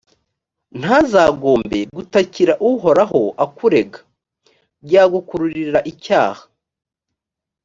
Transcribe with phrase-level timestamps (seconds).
[0.79, 3.99] ntazagombe gutakira uhoraho akurega:
[4.85, 6.43] byagukururira icyaha.